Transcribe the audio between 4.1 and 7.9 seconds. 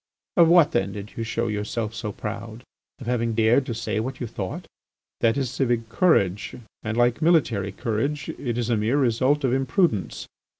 you thought? That is civic courage, and, like military